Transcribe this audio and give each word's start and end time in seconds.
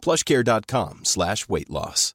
plushcare.com 0.00 1.04
slash 1.04 1.48
weight 1.48 1.70
loss. 1.70 2.14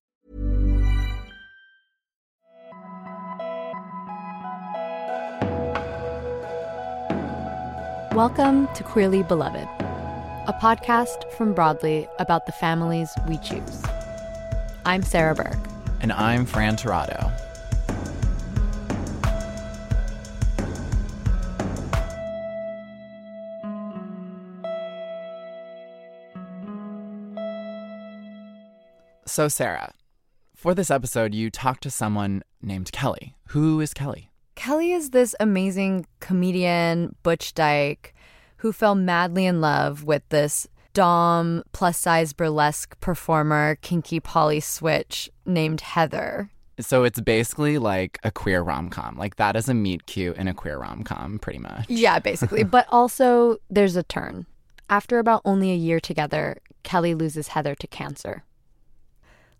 Welcome 8.15 8.69
to 8.75 8.83
Queerly 8.83 9.23
Beloved, 9.23 9.67
a 10.47 10.57
podcast 10.61 11.29
from 11.33 11.53
Broadly 11.53 12.07
about 12.17 12.45
the 12.45 12.53
families 12.53 13.09
we 13.27 13.37
choose. 13.39 13.83
I'm 14.85 15.03
Sarah 15.03 15.35
Burke. 15.35 15.57
And 15.99 16.13
I'm 16.13 16.45
Fran 16.45 16.77
Tirado. 16.77 17.29
So, 29.35 29.49
Sarah, 29.49 29.93
for 30.55 30.73
this 30.73 30.89
episode, 30.89 31.35
you 31.35 31.49
talked 31.49 31.83
to 31.83 31.91
someone 31.91 32.41
named 32.61 32.93
Kelly. 32.93 33.35
Who 33.49 33.81
is 33.81 33.93
Kelly? 33.93 34.31
Kelly 34.55 34.93
is 34.93 35.09
this 35.09 35.35
amazing 35.41 36.05
comedian, 36.21 37.17
Butch 37.21 37.53
Dyke, 37.53 38.15
who 38.55 38.71
fell 38.71 38.95
madly 38.95 39.45
in 39.45 39.59
love 39.59 40.05
with 40.05 40.23
this 40.29 40.69
Dom 40.93 41.63
plus 41.73 41.97
size 41.97 42.31
burlesque 42.31 42.97
performer, 43.01 43.75
Kinky 43.81 44.21
Polly 44.21 44.61
Switch, 44.61 45.29
named 45.45 45.81
Heather. 45.81 46.49
So 46.79 47.03
it's 47.03 47.19
basically 47.19 47.77
like 47.77 48.17
a 48.23 48.31
queer 48.31 48.61
rom 48.61 48.89
com. 48.89 49.17
Like 49.17 49.35
that 49.35 49.57
is 49.57 49.67
a 49.67 49.73
meet 49.73 50.05
cute 50.05 50.37
in 50.37 50.47
a 50.47 50.53
queer 50.53 50.77
rom 50.77 51.03
com, 51.03 51.39
pretty 51.39 51.59
much. 51.59 51.89
Yeah, 51.89 52.19
basically. 52.19 52.63
but 52.77 52.85
also, 52.89 53.57
there's 53.69 53.97
a 53.97 54.03
turn. 54.03 54.45
After 54.89 55.19
about 55.19 55.41
only 55.43 55.73
a 55.73 55.75
year 55.75 55.99
together, 55.99 56.59
Kelly 56.83 57.13
loses 57.13 57.49
Heather 57.49 57.75
to 57.75 57.87
cancer. 57.87 58.45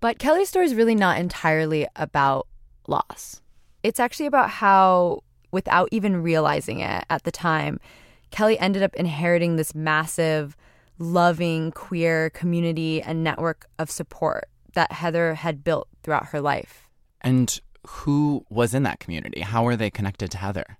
But 0.05 0.19
Kelly's 0.19 0.49
story 0.49 0.67
is 0.67 0.75
really 0.75 0.93
not 0.93 1.17
entirely 1.17 1.87
about 1.95 2.45
loss. 2.87 3.41
It's 3.81 3.99
actually 3.99 4.27
about 4.27 4.51
how, 4.51 5.23
without 5.51 5.89
even 5.91 6.21
realizing 6.21 6.79
it 6.81 7.03
at 7.09 7.23
the 7.23 7.31
time, 7.31 7.79
Kelly 8.29 8.59
ended 8.59 8.83
up 8.83 8.93
inheriting 8.93 9.55
this 9.55 9.73
massive, 9.73 10.55
loving, 10.99 11.71
queer 11.71 12.29
community 12.29 13.01
and 13.01 13.23
network 13.23 13.65
of 13.79 13.89
support 13.89 14.47
that 14.75 14.91
Heather 14.91 15.33
had 15.33 15.63
built 15.63 15.87
throughout 16.03 16.27
her 16.27 16.39
life. 16.39 16.87
And 17.21 17.59
who 17.87 18.45
was 18.47 18.75
in 18.75 18.83
that 18.83 18.99
community? 18.99 19.41
How 19.41 19.63
were 19.63 19.75
they 19.75 19.89
connected 19.89 20.29
to 20.29 20.37
Heather? 20.37 20.77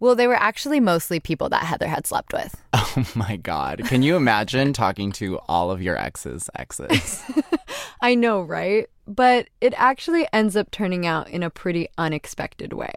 Well, 0.00 0.14
they 0.14 0.28
were 0.28 0.34
actually 0.34 0.78
mostly 0.78 1.18
people 1.18 1.48
that 1.48 1.64
Heather 1.64 1.88
had 1.88 2.06
slept 2.06 2.32
with. 2.32 2.54
Oh 2.96 3.04
my 3.14 3.36
God. 3.36 3.82
Can 3.84 4.02
you 4.02 4.16
imagine 4.16 4.72
talking 4.72 5.12
to 5.12 5.38
all 5.46 5.70
of 5.70 5.80
your 5.80 5.96
exes' 5.96 6.48
exes? 6.56 7.22
I 8.00 8.14
know, 8.16 8.40
right? 8.40 8.88
But 9.06 9.50
it 9.60 9.72
actually 9.76 10.26
ends 10.32 10.56
up 10.56 10.70
turning 10.70 11.06
out 11.06 11.28
in 11.28 11.42
a 11.44 11.50
pretty 11.50 11.88
unexpected 11.96 12.72
way. 12.72 12.90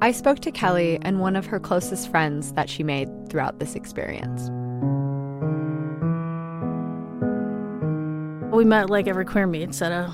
I 0.00 0.10
spoke 0.10 0.40
to 0.40 0.50
Kelly 0.50 0.98
and 1.02 1.20
one 1.20 1.36
of 1.36 1.46
her 1.46 1.60
closest 1.60 2.10
friends 2.10 2.52
that 2.54 2.68
she 2.68 2.82
made 2.82 3.08
throughout 3.28 3.60
this 3.60 3.76
experience. 3.76 4.48
We 8.52 8.64
met 8.64 8.90
like 8.90 9.06
every 9.06 9.24
queer 9.24 9.46
meets 9.46 9.80
at 9.82 9.92
a 9.92 10.12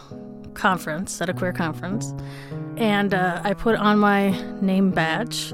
conference, 0.52 1.20
at 1.22 1.30
a 1.30 1.34
queer 1.34 1.52
conference. 1.52 2.12
And 2.78 3.12
uh, 3.12 3.40
I 3.42 3.54
put 3.54 3.74
on 3.74 3.98
my 3.98 4.30
name 4.60 4.90
badge. 4.92 5.52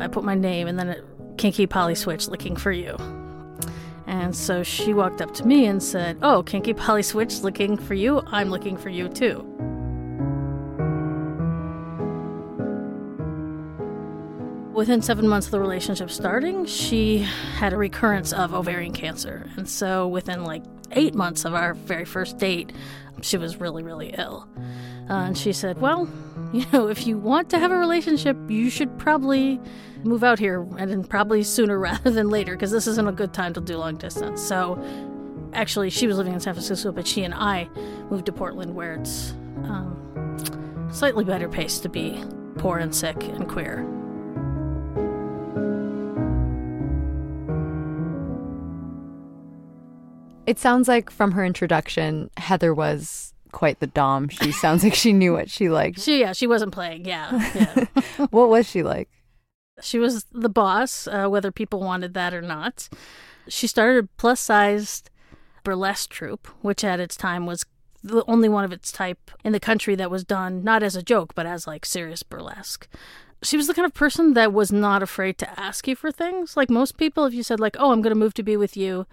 I 0.00 0.08
put 0.08 0.24
my 0.24 0.34
name 0.34 0.66
and 0.66 0.78
then 0.78 1.02
Kinky 1.36 1.66
Polly 1.66 1.94
Switch 1.94 2.28
looking 2.28 2.56
for 2.56 2.72
you. 2.72 2.96
And 4.06 4.34
so 4.34 4.62
she 4.62 4.92
walked 4.92 5.20
up 5.20 5.32
to 5.34 5.46
me 5.46 5.66
and 5.66 5.82
said, 5.82 6.18
Oh, 6.22 6.42
Kinky 6.42 6.74
Polly 6.74 7.02
Switch 7.02 7.40
looking 7.40 7.76
for 7.76 7.94
you? 7.94 8.20
I'm 8.26 8.50
looking 8.50 8.76
for 8.76 8.88
you 8.88 9.08
too. 9.08 9.42
Within 14.72 15.00
seven 15.00 15.26
months 15.26 15.46
of 15.46 15.52
the 15.52 15.60
relationship 15.60 16.10
starting, 16.10 16.66
she 16.66 17.18
had 17.18 17.72
a 17.72 17.76
recurrence 17.76 18.32
of 18.32 18.52
ovarian 18.52 18.92
cancer. 18.92 19.48
And 19.56 19.68
so 19.68 20.06
within 20.06 20.44
like 20.44 20.62
eight 20.92 21.14
months 21.14 21.44
of 21.44 21.54
our 21.54 21.74
very 21.74 22.04
first 22.04 22.38
date, 22.38 22.72
she 23.22 23.38
was 23.38 23.58
really, 23.58 23.82
really 23.82 24.14
ill. 24.18 24.48
Uh, 25.08 25.14
and 25.14 25.38
she 25.38 25.52
said, 25.52 25.80
Well, 25.80 26.08
you 26.52 26.64
know, 26.72 26.88
if 26.88 27.06
you 27.06 27.18
want 27.18 27.50
to 27.50 27.58
have 27.58 27.70
a 27.70 27.76
relationship, 27.76 28.36
you 28.48 28.70
should 28.70 28.98
probably 28.98 29.60
move 30.04 30.24
out 30.24 30.38
here 30.38 30.66
and 30.78 31.08
probably 31.08 31.42
sooner 31.42 31.78
rather 31.80 32.10
than 32.10 32.28
later 32.28 32.54
because 32.54 32.70
this 32.70 32.86
isn't 32.86 33.08
a 33.08 33.12
good 33.12 33.32
time 33.32 33.52
to 33.54 33.60
do 33.60 33.76
long 33.76 33.96
distance. 33.96 34.42
So 34.42 34.82
actually, 35.52 35.90
she 35.90 36.06
was 36.06 36.16
living 36.16 36.32
in 36.32 36.40
San 36.40 36.54
Francisco, 36.54 36.92
but 36.92 37.06
she 37.06 37.24
and 37.24 37.34
I 37.34 37.68
moved 38.10 38.26
to 38.26 38.32
Portland 38.32 38.74
where 38.74 38.94
it's 38.94 39.32
um, 39.64 40.88
slightly 40.92 41.24
better 41.24 41.48
pace 41.48 41.78
to 41.80 41.88
be 41.88 42.22
poor 42.58 42.78
and 42.78 42.94
sick 42.94 43.22
and 43.22 43.48
queer. 43.48 43.86
It 50.46 50.60
sounds 50.60 50.86
like 50.86 51.10
from 51.10 51.32
her 51.32 51.44
introduction, 51.44 52.30
Heather 52.36 52.72
was 52.72 53.34
quite 53.56 53.80
the 53.80 53.86
dom. 53.86 54.28
She 54.28 54.52
sounds 54.52 54.84
like 54.84 54.94
she 54.94 55.14
knew 55.14 55.32
what 55.32 55.48
she 55.48 55.70
liked. 55.70 56.00
She 56.00 56.20
yeah, 56.20 56.34
she 56.34 56.46
wasn't 56.46 56.72
playing. 56.72 57.06
Yeah, 57.06 57.30
yeah. 57.54 57.86
what 58.28 58.50
was 58.50 58.68
she 58.68 58.82
like? 58.82 59.08
She 59.80 59.98
was 59.98 60.24
the 60.24 60.50
boss, 60.50 61.08
uh, 61.08 61.26
whether 61.28 61.50
people 61.50 61.80
wanted 61.80 62.12
that 62.12 62.34
or 62.34 62.42
not. 62.42 62.90
She 63.48 63.66
started 63.66 64.04
a 64.04 64.08
plus 64.18 64.40
sized 64.40 65.08
burlesque 65.64 66.10
troupe, 66.10 66.48
which 66.60 66.84
at 66.84 67.00
its 67.00 67.16
time 67.16 67.46
was 67.46 67.64
the 68.04 68.22
only 68.28 68.48
one 68.50 68.64
of 68.64 68.72
its 68.72 68.92
type 68.92 69.30
in 69.42 69.52
the 69.52 69.60
country 69.60 69.94
that 69.94 70.10
was 70.10 70.22
done 70.22 70.62
not 70.62 70.82
as 70.82 70.94
a 70.94 71.02
joke, 71.02 71.34
but 71.34 71.46
as 71.46 71.66
like 71.66 71.86
serious 71.86 72.22
burlesque. 72.22 72.86
She 73.42 73.56
was 73.56 73.68
the 73.68 73.74
kind 73.74 73.86
of 73.86 73.94
person 73.94 74.34
that 74.34 74.52
was 74.52 74.70
not 74.70 75.02
afraid 75.02 75.38
to 75.38 75.58
ask 75.60 75.88
you 75.88 75.96
for 75.96 76.12
things. 76.12 76.58
Like 76.58 76.68
most 76.68 76.98
people, 76.98 77.24
if 77.24 77.32
you 77.32 77.42
said 77.42 77.58
like, 77.58 77.76
"Oh, 77.78 77.92
I'm 77.92 78.02
going 78.02 78.14
to 78.14 78.20
move 78.20 78.34
to 78.34 78.42
be 78.42 78.58
with 78.58 78.76
you," 78.76 79.06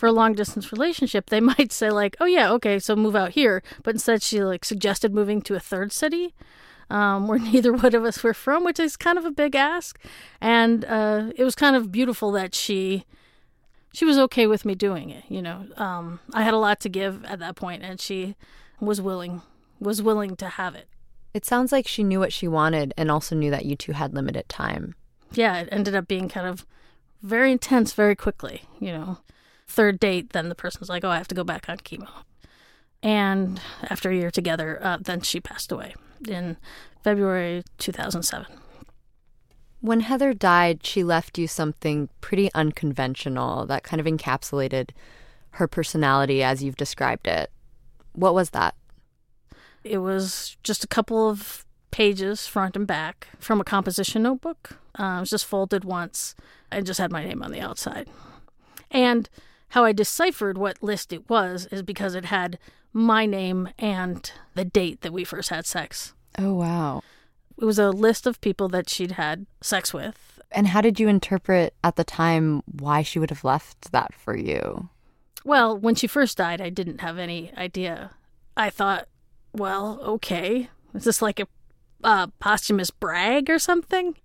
for 0.00 0.06
a 0.06 0.12
long 0.12 0.32
distance 0.32 0.72
relationship, 0.72 1.28
they 1.28 1.40
might 1.52 1.70
say 1.70 1.90
like, 1.90 2.16
"Oh 2.20 2.24
yeah, 2.24 2.50
okay, 2.52 2.78
so 2.78 2.96
move 2.96 3.14
out 3.14 3.32
here," 3.32 3.62
but 3.82 3.94
instead 3.94 4.22
she 4.22 4.42
like 4.42 4.64
suggested 4.64 5.14
moving 5.14 5.42
to 5.42 5.54
a 5.54 5.60
third 5.60 5.92
city. 5.92 6.34
Um, 6.88 7.28
where 7.28 7.38
neither 7.52 7.72
one 7.72 7.94
of 7.94 8.04
us 8.04 8.20
were 8.24 8.34
from, 8.34 8.64
which 8.64 8.80
is 8.80 8.96
kind 8.96 9.16
of 9.16 9.24
a 9.24 9.30
big 9.30 9.54
ask, 9.54 10.00
and 10.40 10.84
uh, 10.86 11.30
it 11.36 11.44
was 11.44 11.54
kind 11.54 11.76
of 11.76 11.92
beautiful 11.92 12.32
that 12.32 12.54
she 12.54 13.04
she 13.92 14.04
was 14.04 14.18
okay 14.18 14.46
with 14.46 14.64
me 14.64 14.74
doing 14.74 15.10
it. 15.10 15.24
You 15.28 15.42
know, 15.42 15.66
um, 15.76 16.18
I 16.32 16.42
had 16.42 16.54
a 16.54 16.58
lot 16.58 16.80
to 16.80 16.88
give 16.88 17.24
at 17.26 17.38
that 17.38 17.54
point, 17.54 17.84
and 17.84 18.00
she 18.00 18.34
was 18.80 19.00
willing 19.00 19.42
was 19.78 20.02
willing 20.02 20.34
to 20.36 20.48
have 20.48 20.74
it. 20.74 20.88
It 21.34 21.44
sounds 21.44 21.70
like 21.70 21.86
she 21.86 22.02
knew 22.02 22.18
what 22.18 22.32
she 22.32 22.48
wanted, 22.48 22.94
and 22.96 23.10
also 23.10 23.36
knew 23.36 23.50
that 23.50 23.66
you 23.66 23.76
two 23.76 23.92
had 23.92 24.14
limited 24.14 24.48
time. 24.48 24.94
Yeah, 25.32 25.60
it 25.60 25.68
ended 25.70 25.94
up 25.94 26.08
being 26.08 26.28
kind 26.28 26.46
of 26.46 26.66
very 27.22 27.52
intense 27.52 27.92
very 27.92 28.16
quickly. 28.16 28.62
You 28.80 28.92
know, 28.92 29.18
third 29.70 30.00
date, 30.00 30.32
then 30.32 30.48
the 30.48 30.54
person's 30.54 30.88
like, 30.88 31.04
"Oh, 31.04 31.10
I 31.10 31.16
have 31.16 31.28
to 31.28 31.34
go 31.34 31.44
back 31.44 31.68
on 31.68 31.78
chemo." 31.78 32.08
And 33.02 33.60
after 33.88 34.10
a 34.10 34.14
year 34.14 34.30
together, 34.30 34.78
uh, 34.82 34.98
then 35.00 35.22
she 35.22 35.40
passed 35.40 35.72
away 35.72 35.94
in 36.28 36.56
February 37.02 37.62
2007. 37.78 38.46
When 39.80 40.00
Heather 40.00 40.34
died, 40.34 40.84
she 40.84 41.02
left 41.02 41.38
you 41.38 41.48
something 41.48 42.10
pretty 42.20 42.52
unconventional 42.54 43.64
that 43.66 43.82
kind 43.82 43.98
of 44.00 44.06
encapsulated 44.06 44.90
her 45.52 45.66
personality 45.66 46.42
as 46.42 46.62
you've 46.62 46.76
described 46.76 47.26
it. 47.26 47.50
What 48.12 48.34
was 48.34 48.50
that? 48.50 48.74
It 49.82 49.98
was 49.98 50.58
just 50.62 50.84
a 50.84 50.88
couple 50.88 51.30
of 51.30 51.64
pages, 51.90 52.46
front 52.46 52.76
and 52.76 52.86
back, 52.86 53.28
from 53.38 53.60
a 53.60 53.64
composition 53.64 54.22
notebook. 54.22 54.78
Uh, 54.98 55.16
it 55.16 55.20
was 55.20 55.30
just 55.30 55.46
folded 55.46 55.84
once 55.84 56.34
and 56.70 56.84
just 56.84 57.00
had 57.00 57.10
my 57.10 57.24
name 57.24 57.42
on 57.42 57.50
the 57.50 57.60
outside. 57.60 58.06
And 58.90 59.30
how 59.70 59.84
I 59.84 59.92
deciphered 59.92 60.58
what 60.58 60.82
list 60.82 61.12
it 61.12 61.28
was 61.28 61.66
is 61.66 61.82
because 61.82 62.14
it 62.14 62.26
had 62.26 62.58
my 62.92 63.26
name 63.26 63.68
and 63.78 64.30
the 64.54 64.64
date 64.64 65.00
that 65.02 65.12
we 65.12 65.24
first 65.24 65.50
had 65.50 65.66
sex. 65.66 66.14
Oh, 66.38 66.54
wow. 66.54 67.02
It 67.58 67.64
was 67.64 67.78
a 67.78 67.90
list 67.90 68.26
of 68.26 68.40
people 68.40 68.68
that 68.68 68.88
she'd 68.88 69.12
had 69.12 69.46
sex 69.60 69.92
with. 69.92 70.40
And 70.52 70.68
how 70.68 70.80
did 70.80 70.98
you 70.98 71.08
interpret 71.08 71.74
at 71.84 71.96
the 71.96 72.04
time 72.04 72.62
why 72.66 73.02
she 73.02 73.18
would 73.18 73.30
have 73.30 73.44
left 73.44 73.92
that 73.92 74.12
for 74.14 74.36
you? 74.36 74.88
Well, 75.44 75.76
when 75.78 75.94
she 75.94 76.06
first 76.06 76.38
died, 76.38 76.60
I 76.60 76.70
didn't 76.70 77.00
have 77.00 77.18
any 77.18 77.52
idea. 77.56 78.10
I 78.56 78.70
thought, 78.70 79.06
well, 79.52 80.00
okay. 80.02 80.68
Is 80.94 81.04
this 81.04 81.22
like 81.22 81.38
a 81.38 81.46
uh, 82.02 82.26
posthumous 82.40 82.90
brag 82.90 83.48
or 83.48 83.58
something? 83.58 84.16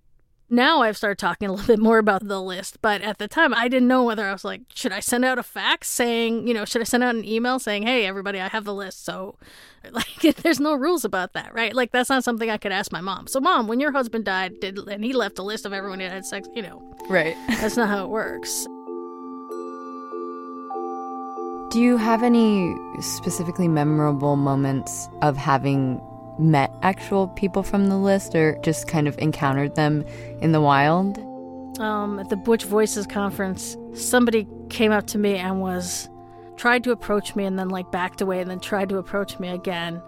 Now 0.48 0.82
I've 0.82 0.96
started 0.96 1.18
talking 1.18 1.48
a 1.48 1.52
little 1.52 1.66
bit 1.76 1.78
more 1.80 1.98
about 1.98 2.26
the 2.26 2.40
list, 2.40 2.78
but 2.80 3.02
at 3.02 3.18
the 3.18 3.26
time 3.28 3.52
I 3.52 3.68
didn't 3.68 3.88
know 3.88 4.04
whether 4.04 4.26
I 4.26 4.32
was 4.32 4.44
like, 4.44 4.62
should 4.74 4.92
I 4.92 5.00
send 5.00 5.24
out 5.24 5.38
a 5.38 5.42
fax 5.42 5.88
saying, 5.88 6.46
you 6.46 6.54
know, 6.54 6.64
should 6.64 6.80
I 6.80 6.84
send 6.84 7.02
out 7.02 7.14
an 7.14 7.24
email 7.24 7.58
saying, 7.58 7.82
hey, 7.84 8.06
everybody, 8.06 8.40
I 8.40 8.48
have 8.48 8.64
the 8.64 8.74
list. 8.74 9.04
So, 9.04 9.36
like, 9.90 10.20
there's 10.42 10.60
no 10.60 10.74
rules 10.74 11.04
about 11.04 11.32
that, 11.32 11.52
right? 11.54 11.74
Like, 11.74 11.90
that's 11.90 12.10
not 12.10 12.24
something 12.24 12.48
I 12.50 12.58
could 12.58 12.72
ask 12.72 12.92
my 12.92 13.00
mom. 13.00 13.26
So, 13.26 13.40
mom, 13.40 13.66
when 13.66 13.80
your 13.80 13.92
husband 13.92 14.24
died, 14.24 14.60
did 14.60 14.78
and 14.78 15.04
he 15.04 15.12
left 15.12 15.38
a 15.38 15.42
list 15.42 15.66
of 15.66 15.72
everyone 15.72 16.00
who 16.00 16.06
had 16.06 16.24
sex, 16.24 16.48
you 16.54 16.62
know, 16.62 16.82
Right. 17.08 17.36
that's 17.48 17.76
not 17.76 17.88
how 17.88 18.04
it 18.04 18.08
works. 18.08 18.66
Do 21.72 21.80
you 21.82 21.96
have 21.96 22.22
any 22.22 22.74
specifically 23.00 23.68
memorable 23.68 24.36
moments 24.36 25.08
of 25.20 25.36
having 25.36 26.00
met 26.38 26.70
actual 26.82 27.28
people 27.28 27.62
from 27.62 27.86
the 27.86 27.96
list 27.96 28.34
or 28.34 28.58
just 28.62 28.88
kind 28.88 29.08
of 29.08 29.18
encountered 29.18 29.74
them 29.74 30.04
in 30.40 30.52
the 30.52 30.60
wild? 30.60 31.18
um, 31.80 32.18
at 32.18 32.28
the 32.28 32.36
Butch 32.36 32.64
Voices 32.64 33.06
conference, 33.06 33.76
somebody 33.94 34.46
came 34.70 34.92
up 34.92 35.06
to 35.08 35.18
me 35.18 35.36
and 35.36 35.60
was 35.60 36.08
tried 36.56 36.84
to 36.84 36.90
approach 36.90 37.36
me 37.36 37.44
and 37.44 37.58
then 37.58 37.68
like 37.68 37.90
backed 37.90 38.20
away 38.20 38.40
and 38.40 38.50
then 38.50 38.60
tried 38.60 38.88
to 38.88 38.98
approach 38.98 39.38
me 39.38 39.48
again. 39.48 40.02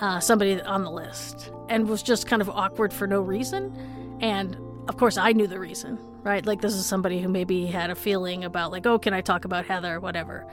Uh, 0.00 0.18
somebody 0.18 0.60
on 0.62 0.82
the 0.82 0.90
list 0.90 1.52
and 1.68 1.88
was 1.88 2.02
just 2.02 2.26
kind 2.26 2.42
of 2.42 2.50
awkward 2.50 2.92
for 2.92 3.06
no 3.06 3.20
reason. 3.20 4.18
And 4.20 4.56
of 4.88 4.96
course, 4.96 5.16
I 5.16 5.32
knew 5.32 5.46
the 5.46 5.60
reason, 5.60 5.98
right? 6.24 6.44
Like 6.44 6.60
this 6.60 6.74
is 6.74 6.86
somebody 6.86 7.20
who 7.20 7.28
maybe 7.28 7.66
had 7.66 7.90
a 7.90 7.94
feeling 7.94 8.42
about 8.42 8.72
like, 8.72 8.84
oh, 8.84 8.98
can 8.98 9.14
I 9.14 9.20
talk 9.20 9.44
about 9.44 9.66
Heather 9.66 9.96
or 9.96 10.00
whatever. 10.00 10.46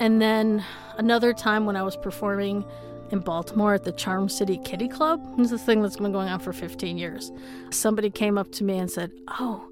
And 0.00 0.22
then 0.22 0.64
another 0.96 1.34
time 1.34 1.66
when 1.66 1.76
I 1.76 1.82
was 1.82 1.96
performing 1.96 2.64
in 3.10 3.20
Baltimore 3.20 3.74
at 3.74 3.84
the 3.84 3.92
Charm 3.92 4.28
City 4.28 4.58
Kitty 4.64 4.88
Club. 4.88 5.20
Is 5.38 5.52
a 5.52 5.58
thing 5.58 5.82
that's 5.82 5.96
been 5.96 6.12
going 6.12 6.28
on 6.28 6.40
for 6.40 6.52
15 6.52 6.98
years. 6.98 7.32
Somebody 7.70 8.10
came 8.10 8.38
up 8.38 8.52
to 8.52 8.64
me 8.64 8.78
and 8.78 8.90
said, 8.90 9.12
Oh, 9.28 9.68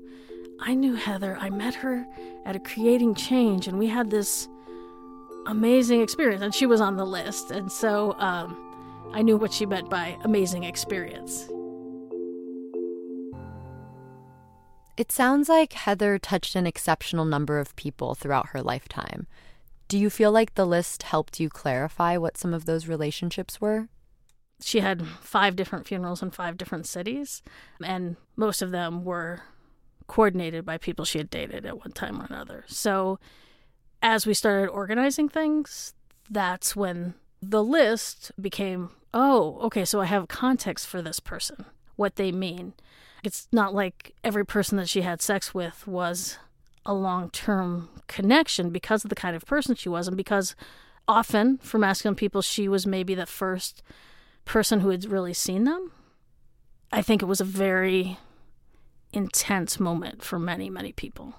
I 0.61 0.75
knew 0.75 0.95
Heather. 0.95 1.37
I 1.41 1.51
met 1.51 1.75
her 1.77 2.07
at 2.45 2.57
a 2.57 2.61
Creating 2.61 3.15
Change, 3.15 3.69
and 3.69 3.79
we 3.79 3.89
had 3.89 4.11
this 4.11 4.49
amazing 5.47 6.01
experience. 6.01 6.43
And 6.43 6.55
she 6.55 6.67
was 6.67 6.81
on 6.81 6.97
the 6.97 7.07
list. 7.07 7.51
And 7.51 7.71
so 7.71 8.15
um, 8.19 8.57
I 9.13 9.23
knew 9.23 9.37
what 9.37 9.53
she 9.53 9.67
meant 9.67 9.91
by 9.91 10.17
amazing 10.25 10.65
experience. 10.65 11.49
It 14.97 15.13
sounds 15.13 15.51
like 15.51 15.75
Heather 15.75 16.19
touched 16.19 16.57
an 16.57 16.67
exceptional 16.67 17.27
number 17.27 17.59
of 17.59 17.77
people 17.77 18.15
throughout 18.15 18.49
her 18.49 18.63
lifetime. 18.63 19.27
Do 19.89 19.99
you 19.99 20.11
feel 20.11 20.33
like 20.33 20.55
the 20.55 20.67
list 20.67 21.05
helped 21.05 21.39
you 21.39 21.49
clarify 21.49 22.17
what 22.17 22.37
some 22.37 22.53
of 22.53 22.65
those 22.65 22.89
relationships 22.89 23.61
were? 23.61 23.89
She 24.61 24.81
had 24.81 25.07
five 25.07 25.55
different 25.55 25.87
funerals 25.87 26.23
in 26.23 26.31
five 26.31 26.57
different 26.57 26.87
cities, 26.87 27.43
and 27.83 28.17
most 28.37 28.63
of 28.63 28.71
them 28.71 29.05
were 29.05 29.43
coordinated 30.07 30.65
by 30.65 30.79
people 30.79 31.05
she 31.05 31.19
had 31.19 31.31
dated 31.31 31.67
at 31.67 31.79
one 31.79 31.93
time 31.93 32.21
or 32.21 32.25
another. 32.25 32.65
So 32.67 33.19
as 34.03 34.27
we 34.27 34.35
started 34.35 34.71
organizing 34.71 35.29
things, 35.29 35.95
that's 36.31 36.75
when 36.75 37.15
the 37.43 37.63
list 37.63 38.33
became 38.41 38.91
oh, 39.15 39.59
okay, 39.63 39.85
so 39.85 40.01
I 40.03 40.05
have 40.05 40.29
context 40.29 40.87
for 40.87 41.01
this 41.01 41.21
person, 41.21 41.65
what 41.97 42.17
they 42.17 42.31
mean. 42.31 42.75
It's 43.25 43.49
not 43.51 43.75
like 43.75 44.15
every 44.23 44.45
person 44.45 44.77
that 44.77 44.91
she 44.91 45.01
had 45.01 45.23
sex 45.23 45.55
with 45.55 45.87
was 45.87 46.39
a 46.87 46.95
long 46.95 47.31
term 47.31 47.89
connection 48.07 48.71
because 48.71 49.05
of 49.05 49.11
the 49.11 49.17
kind 49.17 49.37
of 49.37 49.45
person 49.45 49.75
she 49.75 49.89
was, 49.89 50.09
and 50.09 50.17
because 50.17 50.55
often 51.07 51.59
for 51.59 51.79
masculine 51.79 52.15
people, 52.15 52.41
she 52.41 52.69
was 52.69 52.87
maybe 52.87 53.15
the 53.15 53.27
first 53.27 53.83
person 54.45 54.81
who 54.81 54.89
had 54.89 55.05
really 55.05 55.35
seen 55.35 55.65
them. 55.65 55.93
I 56.93 57.03
think 57.03 57.21
it 57.21 57.27
was 57.27 57.41
a 57.41 57.45
very 57.45 58.19
intense 59.13 59.79
moment 59.81 60.23
for 60.23 60.39
many, 60.39 60.71
many 60.71 60.93
people. 60.93 61.35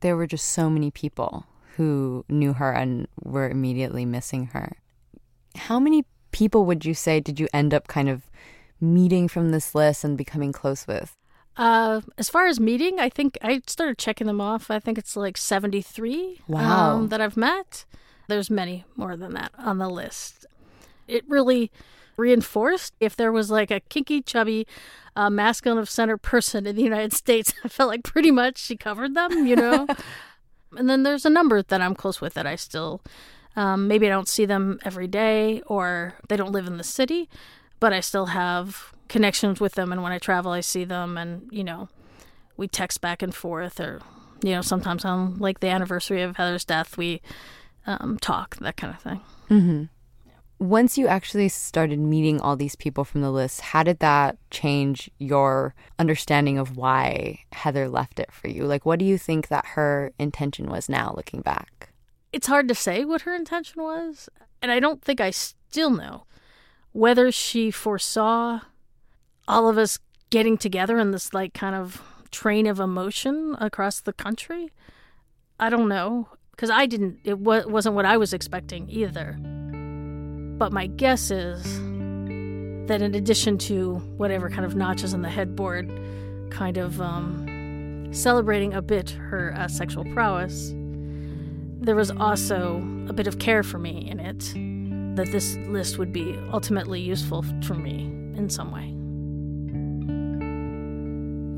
There 0.00 0.16
were 0.16 0.26
just 0.26 0.46
so 0.46 0.70
many 0.70 0.90
people 0.90 1.46
who 1.76 2.24
knew 2.28 2.52
her 2.54 2.72
and 2.72 3.08
were 3.22 3.48
immediately 3.48 4.04
missing 4.04 4.46
her. 4.46 4.76
How 5.56 5.80
many 5.80 6.04
people 6.30 6.64
would 6.66 6.84
you 6.84 6.94
say 6.94 7.20
did 7.20 7.40
you 7.40 7.48
end 7.52 7.74
up 7.74 7.88
kind 7.88 8.08
of 8.08 8.30
meeting 8.80 9.26
from 9.26 9.50
this 9.50 9.74
list 9.74 10.04
and 10.04 10.16
becoming 10.16 10.52
close 10.52 10.86
with? 10.86 11.17
Uh, 11.58 12.00
as 12.16 12.30
far 12.30 12.46
as 12.46 12.60
meeting, 12.60 13.00
I 13.00 13.08
think 13.08 13.36
I 13.42 13.60
started 13.66 13.98
checking 13.98 14.26
them 14.28 14.40
off. 14.40 14.70
I 14.70 14.78
think 14.78 14.96
it's 14.96 15.16
like 15.16 15.36
73 15.36 16.40
Wow. 16.46 16.94
um, 16.94 17.08
that 17.08 17.20
I've 17.20 17.36
met. 17.36 17.84
There's 18.28 18.48
many 18.48 18.84
more 18.96 19.16
than 19.16 19.34
that 19.34 19.50
on 19.58 19.78
the 19.78 19.88
list. 19.90 20.46
It 21.08 21.24
really 21.28 21.72
reinforced 22.16 22.94
if 23.00 23.16
there 23.16 23.32
was 23.32 23.50
like 23.50 23.70
a 23.70 23.80
kinky, 23.80 24.22
chubby, 24.22 24.66
uh, 25.16 25.30
masculine 25.30 25.78
of 25.78 25.90
center 25.90 26.16
person 26.16 26.66
in 26.66 26.76
the 26.76 26.82
United 26.82 27.12
States, 27.24 27.52
I 27.64 27.68
felt 27.68 27.88
like 27.88 28.04
pretty 28.04 28.30
much 28.30 28.58
she 28.58 28.76
covered 28.76 29.14
them, 29.14 29.46
you 29.46 29.56
know? 29.56 29.86
and 30.76 30.88
then 30.88 31.02
there's 31.02 31.24
a 31.26 31.30
number 31.30 31.62
that 31.62 31.80
I'm 31.80 31.94
close 31.94 32.20
with 32.20 32.34
that 32.34 32.46
I 32.46 32.54
still, 32.56 33.00
um, 33.56 33.88
maybe 33.88 34.06
I 34.06 34.10
don't 34.10 34.28
see 34.28 34.44
them 34.46 34.78
every 34.84 35.08
day 35.08 35.62
or 35.66 36.14
they 36.28 36.36
don't 36.36 36.52
live 36.52 36.66
in 36.68 36.76
the 36.76 36.84
city, 36.84 37.28
but 37.80 37.92
I 37.92 38.00
still 38.00 38.26
have 38.26 38.92
connections 39.08 39.60
with 39.60 39.74
them. 39.74 39.92
And 39.92 40.02
when 40.02 40.12
I 40.12 40.18
travel, 40.18 40.52
I 40.52 40.60
see 40.60 40.84
them 40.84 41.16
and, 41.16 41.48
you 41.50 41.64
know, 41.64 41.88
we 42.56 42.68
text 42.68 43.00
back 43.00 43.22
and 43.22 43.34
forth 43.34 43.80
or, 43.80 44.00
you 44.42 44.52
know, 44.52 44.62
sometimes 44.62 45.04
on 45.04 45.38
like 45.38 45.60
the 45.60 45.68
anniversary 45.68 46.22
of 46.22 46.36
Heather's 46.36 46.64
death, 46.64 46.96
we 46.96 47.20
um, 47.86 48.18
talk, 48.20 48.56
that 48.56 48.76
kind 48.76 48.94
of 48.94 49.00
thing. 49.00 49.20
Mm-hmm. 49.50 49.84
Once 50.60 50.98
you 50.98 51.06
actually 51.06 51.48
started 51.48 52.00
meeting 52.00 52.40
all 52.40 52.56
these 52.56 52.74
people 52.74 53.04
from 53.04 53.20
the 53.20 53.30
list, 53.30 53.60
how 53.60 53.84
did 53.84 54.00
that 54.00 54.36
change 54.50 55.08
your 55.18 55.72
understanding 56.00 56.58
of 56.58 56.76
why 56.76 57.38
Heather 57.52 57.88
left 57.88 58.18
it 58.18 58.32
for 58.32 58.48
you? 58.48 58.64
Like, 58.64 58.84
what 58.84 58.98
do 58.98 59.04
you 59.04 59.18
think 59.18 59.48
that 59.48 59.64
her 59.66 60.12
intention 60.18 60.66
was 60.68 60.88
now 60.88 61.14
looking 61.16 61.42
back? 61.42 61.90
It's 62.32 62.48
hard 62.48 62.66
to 62.68 62.74
say 62.74 63.04
what 63.04 63.22
her 63.22 63.34
intention 63.34 63.82
was. 63.82 64.28
And 64.60 64.72
I 64.72 64.80
don't 64.80 65.00
think 65.00 65.20
I 65.20 65.30
still 65.30 65.90
know 65.90 66.24
whether 66.90 67.30
she 67.30 67.70
foresaw 67.70 68.60
all 69.48 69.68
of 69.68 69.78
us 69.78 69.98
getting 70.30 70.58
together 70.58 70.98
in 70.98 71.10
this 71.10 71.32
like 71.32 71.54
kind 71.54 71.74
of 71.74 72.02
train 72.30 72.66
of 72.66 72.78
emotion 72.78 73.56
across 73.58 74.00
the 74.00 74.12
country. 74.12 74.70
I 75.58 75.70
don't 75.70 75.88
know 75.88 76.28
because 76.52 76.70
I 76.70 76.86
didn't. 76.86 77.18
It 77.24 77.38
wa- 77.38 77.66
wasn't 77.66 77.94
what 77.94 78.04
I 78.04 78.16
was 78.16 78.32
expecting 78.32 78.88
either. 78.90 79.36
But 80.58 80.72
my 80.72 80.86
guess 80.86 81.30
is 81.30 81.62
that 82.88 83.00
in 83.00 83.14
addition 83.14 83.58
to 83.58 83.94
whatever 84.16 84.50
kind 84.50 84.64
of 84.64 84.74
notches 84.74 85.14
on 85.14 85.22
the 85.22 85.28
headboard, 85.28 85.88
kind 86.50 86.76
of 86.76 87.00
um, 87.00 88.08
celebrating 88.12 88.74
a 88.74 88.82
bit 88.82 89.10
her 89.10 89.54
uh, 89.56 89.68
sexual 89.68 90.04
prowess, 90.12 90.72
there 91.80 91.94
was 91.96 92.10
also 92.10 92.78
a 93.08 93.12
bit 93.12 93.26
of 93.26 93.38
care 93.38 93.62
for 93.62 93.78
me 93.78 94.08
in 94.10 94.20
it. 94.20 94.52
That 95.16 95.32
this 95.32 95.56
list 95.68 95.98
would 95.98 96.12
be 96.12 96.38
ultimately 96.52 97.00
useful 97.00 97.44
for 97.62 97.74
me 97.74 98.04
in 98.36 98.48
some 98.50 98.70
way. 98.70 98.97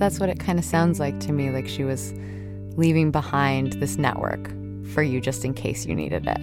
That's 0.00 0.18
what 0.18 0.30
it 0.30 0.40
kind 0.40 0.58
of 0.58 0.64
sounds 0.64 0.98
like 0.98 1.20
to 1.20 1.32
me, 1.32 1.50
like 1.50 1.68
she 1.68 1.84
was 1.84 2.14
leaving 2.76 3.10
behind 3.10 3.74
this 3.74 3.98
network 3.98 4.50
for 4.94 5.02
you 5.02 5.20
just 5.20 5.44
in 5.44 5.52
case 5.52 5.84
you 5.84 5.94
needed 5.94 6.26
it. 6.26 6.40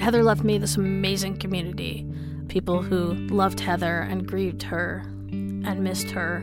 Heather 0.00 0.24
left 0.24 0.42
me 0.42 0.58
this 0.58 0.76
amazing 0.76 1.36
community. 1.36 2.04
People 2.48 2.82
who 2.82 3.14
loved 3.28 3.60
Heather 3.60 4.00
and 4.00 4.26
grieved 4.26 4.64
her 4.64 5.04
and 5.30 5.84
missed 5.84 6.10
her, 6.10 6.38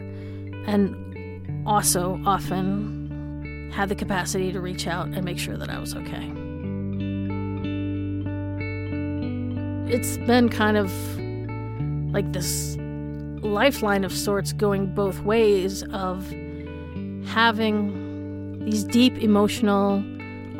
and 0.66 1.68
also 1.68 2.22
often 2.26 3.70
had 3.74 3.90
the 3.90 3.96
capacity 3.96 4.54
to 4.54 4.62
reach 4.62 4.88
out 4.88 5.08
and 5.08 5.26
make 5.26 5.38
sure 5.38 5.58
that 5.58 5.70
I 5.70 5.78
was 5.78 5.94
okay. 5.94 6.32
It's 9.94 10.18
been 10.20 10.48
kind 10.48 10.78
of 10.78 10.90
like 12.14 12.32
this 12.32 12.78
lifeline 13.42 14.04
of 14.04 14.12
sorts 14.12 14.54
going 14.54 14.94
both 14.94 15.22
ways 15.22 15.84
of 15.94 16.30
having 17.28 18.60
these 18.66 18.84
deep 18.84 19.18
emotional 19.18 20.04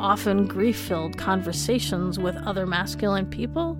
often 0.00 0.46
grief 0.46 0.78
filled 0.78 1.18
conversations 1.18 2.18
with 2.18 2.36
other 2.36 2.66
masculine 2.66 3.26
people. 3.26 3.76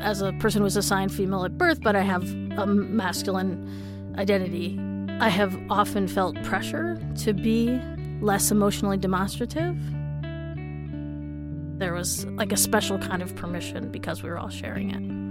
As 0.00 0.20
a 0.20 0.32
person 0.34 0.60
who 0.60 0.64
was 0.64 0.76
assigned 0.76 1.12
female 1.12 1.44
at 1.44 1.56
birth, 1.56 1.80
but 1.82 1.96
I 1.96 2.02
have 2.02 2.24
a 2.58 2.66
masculine 2.66 4.14
identity, 4.18 4.78
I 5.20 5.28
have 5.28 5.56
often 5.70 6.08
felt 6.08 6.42
pressure 6.42 7.00
to 7.18 7.32
be 7.32 7.80
less 8.20 8.50
emotionally 8.50 8.96
demonstrative. 8.96 9.76
There 11.78 11.94
was 11.94 12.26
like 12.26 12.52
a 12.52 12.56
special 12.56 12.98
kind 12.98 13.22
of 13.22 13.34
permission 13.36 13.90
because 13.90 14.22
we 14.22 14.28
were 14.28 14.38
all 14.38 14.50
sharing 14.50 14.90
it. 14.90 15.23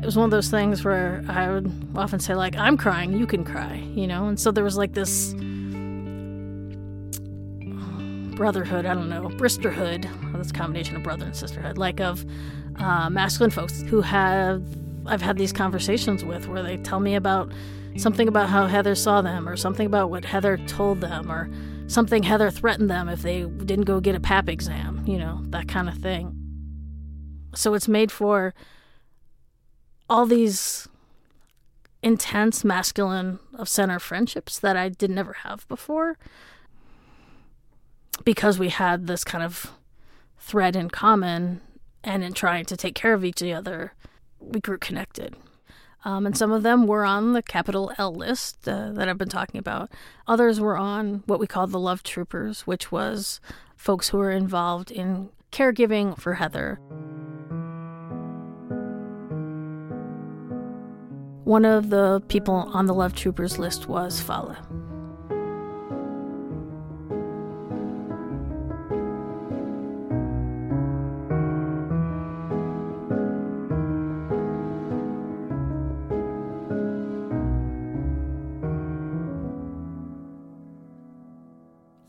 It 0.00 0.06
was 0.06 0.16
one 0.16 0.24
of 0.24 0.30
those 0.30 0.48
things 0.48 0.82
where 0.82 1.22
I 1.28 1.50
would 1.50 1.70
often 1.94 2.20
say, 2.20 2.34
like, 2.34 2.56
I'm 2.56 2.78
crying, 2.78 3.12
you 3.12 3.26
can 3.26 3.44
cry, 3.44 3.76
you 3.94 4.06
know? 4.06 4.28
And 4.28 4.40
so 4.40 4.50
there 4.50 4.64
was 4.64 4.78
like 4.78 4.94
this 4.94 5.34
brotherhood, 8.34 8.86
I 8.86 8.94
don't 8.94 9.10
know, 9.10 9.28
bristerhood, 9.36 10.08
this 10.38 10.52
combination 10.52 10.96
of 10.96 11.02
brother 11.02 11.26
and 11.26 11.36
sisterhood, 11.36 11.76
like 11.76 12.00
of 12.00 12.24
uh, 12.76 13.10
masculine 13.10 13.50
folks 13.50 13.82
who 13.82 14.00
have, 14.00 14.62
I've 15.04 15.20
had 15.20 15.36
these 15.36 15.52
conversations 15.52 16.24
with 16.24 16.48
where 16.48 16.62
they 16.62 16.78
tell 16.78 17.00
me 17.00 17.14
about 17.14 17.52
something 17.96 18.26
about 18.26 18.48
how 18.48 18.66
Heather 18.66 18.94
saw 18.94 19.20
them 19.20 19.46
or 19.46 19.56
something 19.56 19.84
about 19.84 20.08
what 20.08 20.24
Heather 20.24 20.56
told 20.66 21.02
them 21.02 21.30
or 21.30 21.50
something 21.88 22.22
Heather 22.22 22.50
threatened 22.50 22.88
them 22.88 23.10
if 23.10 23.20
they 23.20 23.42
didn't 23.42 23.84
go 23.84 24.00
get 24.00 24.14
a 24.14 24.20
PAP 24.20 24.48
exam, 24.48 25.04
you 25.06 25.18
know, 25.18 25.40
that 25.50 25.68
kind 25.68 25.90
of 25.90 25.98
thing. 25.98 26.34
So 27.54 27.74
it's 27.74 27.88
made 27.88 28.10
for 28.10 28.54
all 30.10 30.26
these 30.26 30.88
intense 32.02 32.64
masculine 32.64 33.38
of 33.54 33.68
center 33.68 34.00
friendships 34.00 34.58
that 34.58 34.76
I 34.76 34.88
did 34.88 35.10
never 35.10 35.34
have 35.44 35.68
before 35.68 36.18
because 38.24 38.58
we 38.58 38.70
had 38.70 39.06
this 39.06 39.22
kind 39.22 39.44
of 39.44 39.72
thread 40.38 40.74
in 40.74 40.90
common 40.90 41.60
and 42.02 42.24
in 42.24 42.32
trying 42.32 42.64
to 42.66 42.76
take 42.76 42.94
care 42.94 43.14
of 43.14 43.24
each 43.24 43.42
other, 43.42 43.92
we 44.40 44.60
grew 44.60 44.78
connected. 44.78 45.36
Um, 46.04 46.26
and 46.26 46.36
some 46.36 46.50
of 46.50 46.62
them 46.62 46.86
were 46.86 47.04
on 47.04 47.34
the 47.34 47.42
capital 47.42 47.92
L 47.98 48.12
list 48.12 48.66
uh, 48.66 48.90
that 48.92 49.08
I've 49.08 49.18
been 49.18 49.28
talking 49.28 49.58
about. 49.58 49.92
Others 50.26 50.58
were 50.58 50.76
on 50.76 51.22
what 51.26 51.38
we 51.38 51.46
call 51.46 51.66
the 51.66 51.78
Love 51.78 52.02
Troopers, 52.02 52.62
which 52.62 52.90
was 52.90 53.40
folks 53.76 54.08
who 54.08 54.18
were 54.18 54.30
involved 54.30 54.90
in 54.90 55.28
caregiving 55.52 56.18
for 56.18 56.34
Heather. 56.34 56.80
One 61.50 61.64
of 61.64 61.90
the 61.90 62.22
people 62.28 62.54
on 62.54 62.86
the 62.86 62.94
Love 62.94 63.12
Troopers 63.12 63.58
list 63.58 63.88
was 63.88 64.20
Fala. 64.20 64.56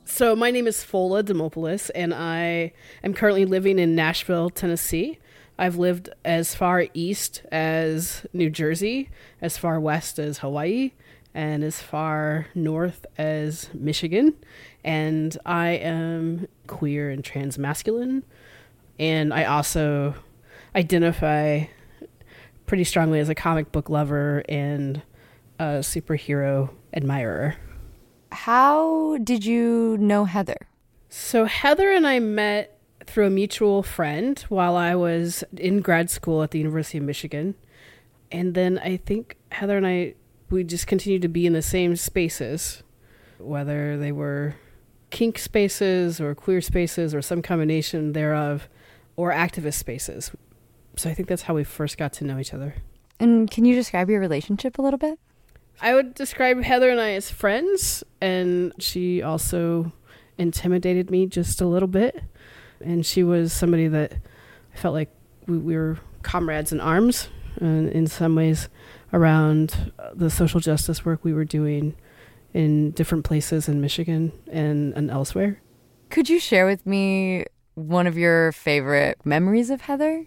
So 0.06 0.36
my 0.36 0.52
name 0.52 0.68
is 0.68 0.86
Fola 0.86 1.24
Demopoulos, 1.24 1.90
and 1.96 2.14
I 2.14 2.74
am 3.04 3.16
currently 3.16 3.46
living 3.46 3.80
in 3.80 3.96
Nashville, 3.96 4.52
Tennessee. 4.52 5.18
I've 5.62 5.78
lived 5.78 6.10
as 6.26 6.56
far 6.56 6.88
east 6.96 7.44
as 7.52 8.26
New 8.34 8.50
Jersey, 8.50 9.12
as 9.44 9.60
far 9.60 9.80
west 9.80 10.18
as 10.18 10.40
Hawaii, 10.40 10.94
and 11.36 11.64
as 11.64 11.80
far 11.80 12.48
north 12.56 13.06
as 13.16 13.70
Michigan. 13.72 14.34
And 14.84 15.38
I 15.46 15.74
am 15.74 16.48
queer 16.66 17.12
and 17.12 17.24
transmasculine. 17.24 18.24
And 18.98 19.32
I 19.32 19.44
also 19.44 20.16
identify 20.76 21.66
pretty 22.66 22.84
strongly 22.84 23.20
as 23.20 23.30
a 23.30 23.36
comic 23.36 23.72
book 23.72 23.88
lover 23.88 24.44
and 24.50 25.04
a 25.60 25.84
superhero 25.84 26.72
admirer. 26.92 27.58
How 28.32 29.20
did 29.20 29.46
you 29.46 29.96
know 30.00 30.26
Heather? 30.26 30.58
So, 31.08 31.46
Heather 31.46 31.92
and 31.92 32.08
I 32.08 32.18
met 32.18 32.81
through 33.12 33.28
a 33.28 33.30
mutual 33.30 33.84
friend 33.84 34.40
while 34.48 34.78
I 34.78 34.96
was 34.96 35.44
in 35.58 35.82
grad 35.82 36.10
school 36.10 36.44
at 36.44 36.52
the 36.52 36.60
University 36.60 36.98
of 36.98 37.04
Michigan. 37.04 37.56
And 38.32 38.54
then 38.54 38.80
I 38.80 38.96
think 38.98 39.36
Heather 39.52 39.76
and 39.76 39.86
I, 39.86 40.16
we 40.50 40.64
just 40.64 40.88
continued 40.88 41.22
to 41.24 41.28
be 41.28 41.46
in 41.46 41.52
the 41.52 41.62
same 41.62 41.98
spaces, 41.98 42.84
whether 43.38 43.98
they 43.98 44.14
were 44.14 44.56
kink 45.10 45.38
spaces 45.38 46.22
or 46.22 46.34
queer 46.34 46.62
spaces 46.62 47.14
or 47.14 47.22
some 47.22 47.42
combination 47.42 48.14
thereof, 48.14 48.70
or 49.18 49.34
activist 49.34 49.74
spaces. 49.74 50.32
So 50.96 51.10
I 51.10 51.14
think 51.14 51.28
that's 51.28 51.44
how 51.44 51.54
we 51.54 51.66
first 51.66 51.98
got 51.98 52.14
to 52.14 52.24
know 52.24 52.40
each 52.40 52.54
other. 52.54 52.76
And 53.20 53.52
can 53.52 53.66
you 53.66 53.76
describe 53.76 54.10
your 54.10 54.22
relationship 54.22 54.80
a 54.80 54.82
little 54.82 54.98
bit? 54.98 55.20
I 55.82 55.94
would 55.94 56.14
describe 56.14 56.64
Heather 56.64 56.90
and 56.90 57.02
I 57.02 57.12
as 57.12 57.30
friends, 57.30 58.04
and 58.22 58.72
she 58.80 59.22
also 59.22 59.92
intimidated 60.38 61.12
me 61.12 61.28
just 61.28 61.60
a 61.60 61.66
little 61.66 61.90
bit 61.90 62.24
and 62.84 63.06
she 63.06 63.24
was 63.24 63.54
somebody 63.54 63.88
that 63.88 64.14
I 64.74 64.78
felt 64.78 64.94
like 64.94 65.10
we, 65.48 65.58
we 65.58 65.76
were 65.76 65.98
comrades 66.24 66.72
in 66.72 66.80
arms, 66.80 67.30
and 67.58 67.90
in 67.90 68.08
some 68.08 68.36
ways, 68.36 68.70
around 69.14 69.92
the 70.14 70.30
social 70.30 70.60
justice 70.60 71.04
work 71.04 71.24
we 71.24 71.34
were 71.34 71.46
doing 71.46 71.96
in 72.54 72.92
different 72.92 73.24
places 73.24 73.68
in 73.68 73.82
Michigan 73.82 74.32
and, 74.52 74.94
and 74.94 75.10
elsewhere. 75.10 75.62
Could 76.10 76.30
you 76.30 76.40
share 76.40 76.66
with 76.66 76.86
me 76.86 77.46
one 77.76 78.08
of 78.08 78.18
your 78.18 78.52
favorite 78.52 79.26
memories 79.26 79.70
of 79.70 79.82
Heather? 79.82 80.26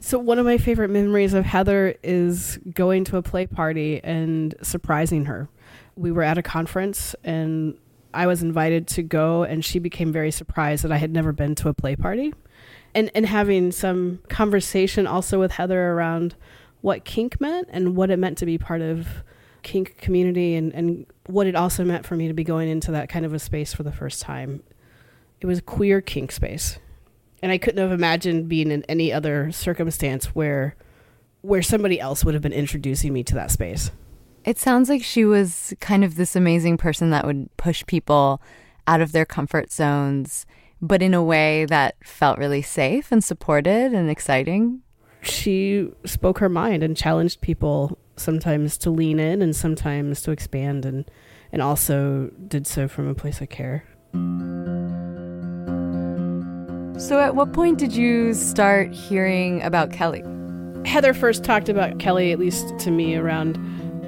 So, 0.00 0.18
one 0.18 0.38
of 0.38 0.46
my 0.46 0.58
favorite 0.58 0.90
memories 0.90 1.34
of 1.34 1.44
Heather 1.44 1.96
is 2.02 2.58
going 2.72 3.04
to 3.04 3.16
a 3.16 3.22
play 3.22 3.46
party 3.46 4.00
and 4.04 4.54
surprising 4.62 5.24
her. 5.24 5.48
We 5.96 6.12
were 6.12 6.22
at 6.22 6.38
a 6.38 6.42
conference 6.42 7.16
and 7.24 7.76
I 8.18 8.26
was 8.26 8.42
invited 8.42 8.88
to 8.88 9.04
go, 9.04 9.44
and 9.44 9.64
she 9.64 9.78
became 9.78 10.10
very 10.12 10.32
surprised 10.32 10.82
that 10.82 10.90
I 10.90 10.96
had 10.96 11.12
never 11.12 11.30
been 11.30 11.54
to 11.54 11.68
a 11.68 11.72
play 11.72 11.94
party. 11.94 12.34
And, 12.92 13.12
and 13.14 13.24
having 13.24 13.70
some 13.70 14.18
conversation 14.28 15.06
also 15.06 15.38
with 15.38 15.52
Heather 15.52 15.92
around 15.92 16.34
what 16.80 17.04
kink 17.04 17.40
meant 17.40 17.68
and 17.70 17.94
what 17.94 18.10
it 18.10 18.18
meant 18.18 18.36
to 18.38 18.46
be 18.46 18.58
part 18.58 18.80
of 18.80 19.06
kink 19.62 19.98
community 19.98 20.56
and, 20.56 20.74
and 20.74 21.06
what 21.26 21.46
it 21.46 21.54
also 21.54 21.84
meant 21.84 22.04
for 22.04 22.16
me 22.16 22.26
to 22.26 22.34
be 22.34 22.42
going 22.42 22.68
into 22.68 22.90
that 22.90 23.08
kind 23.08 23.24
of 23.24 23.32
a 23.32 23.38
space 23.38 23.72
for 23.72 23.84
the 23.84 23.92
first 23.92 24.20
time. 24.20 24.64
It 25.40 25.46
was 25.46 25.58
a 25.58 25.62
queer 25.62 26.00
kink 26.00 26.32
space. 26.32 26.80
And 27.40 27.52
I 27.52 27.58
couldn't 27.58 27.80
have 27.80 27.92
imagined 27.92 28.48
being 28.48 28.72
in 28.72 28.82
any 28.88 29.12
other 29.12 29.52
circumstance 29.52 30.34
where 30.34 30.74
where 31.42 31.62
somebody 31.62 32.00
else 32.00 32.24
would 32.24 32.34
have 32.34 32.42
been 32.42 32.52
introducing 32.52 33.12
me 33.12 33.22
to 33.22 33.34
that 33.34 33.52
space. 33.52 33.92
It 34.48 34.58
sounds 34.58 34.88
like 34.88 35.04
she 35.04 35.26
was 35.26 35.74
kind 35.78 36.02
of 36.02 36.14
this 36.14 36.34
amazing 36.34 36.78
person 36.78 37.10
that 37.10 37.26
would 37.26 37.54
push 37.58 37.84
people 37.84 38.40
out 38.86 39.02
of 39.02 39.12
their 39.12 39.26
comfort 39.26 39.70
zones, 39.70 40.46
but 40.80 41.02
in 41.02 41.12
a 41.12 41.22
way 41.22 41.66
that 41.66 41.96
felt 42.02 42.38
really 42.38 42.62
safe 42.62 43.12
and 43.12 43.22
supported 43.22 43.92
and 43.92 44.08
exciting. 44.08 44.80
She 45.20 45.90
spoke 46.06 46.38
her 46.38 46.48
mind 46.48 46.82
and 46.82 46.96
challenged 46.96 47.42
people 47.42 47.98
sometimes 48.16 48.78
to 48.78 48.90
lean 48.90 49.20
in 49.20 49.42
and 49.42 49.54
sometimes 49.54 50.22
to 50.22 50.30
expand 50.30 50.86
and 50.86 51.04
and 51.52 51.60
also 51.60 52.30
did 52.48 52.66
so 52.66 52.88
from 52.88 53.06
a 53.06 53.14
place 53.14 53.42
of 53.42 53.50
care. 53.50 53.84
So 56.98 57.20
at 57.20 57.34
what 57.34 57.52
point 57.52 57.76
did 57.76 57.94
you 57.94 58.32
start 58.32 58.94
hearing 58.94 59.60
about 59.60 59.92
Kelly? 59.92 60.22
Heather 60.86 61.12
first 61.12 61.44
talked 61.44 61.68
about 61.68 61.98
Kelly 61.98 62.32
at 62.32 62.38
least 62.38 62.78
to 62.78 62.90
me 62.90 63.14
around 63.14 63.58